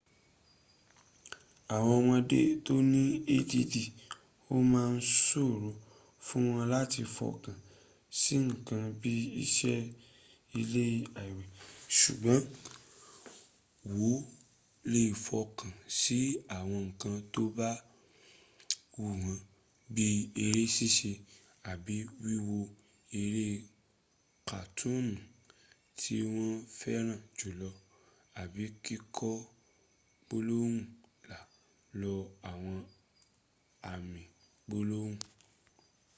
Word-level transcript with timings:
awon 1.75 1.93
omode 2.01 2.39
to 2.65 2.73
ni 2.91 3.01
add 3.35 3.71
o 4.53 4.55
ma 4.71 4.83
n 4.93 4.97
soro 5.25 5.69
fun 6.25 6.43
won 6.51 6.63
lati 6.73 7.01
fokan 7.17 7.57
si 8.19 8.35
nkan 8.47 8.83
bii 9.01 9.25
ise 9.43 9.75
ile 10.59 10.83
iawe 11.01 11.43
sugboon 11.97 12.43
wo 13.97 14.11
le 14.91 15.01
fokan 15.25 15.71
si 15.99 16.17
awon 16.57 16.83
nkan 16.89 17.15
to 17.33 17.41
ba 17.57 17.69
wu 18.97 19.03
won 19.23 19.37
bii 19.95 20.19
ere 20.45 20.63
sise 20.75 21.11
abi 21.71 21.95
wiwo 22.23 22.57
ere 23.21 23.45
katooni 24.49 25.17
ti 25.99 26.15
won 26.33 26.53
feran 26.79 27.11
julo 27.37 27.69
abi 28.41 28.63
kiko 28.83 29.31
gbolohun 30.25 30.77
lai 31.29 31.47
lo 32.01 32.13
awon 32.51 32.79
ami 33.93 34.23
gbolohun 34.67 35.15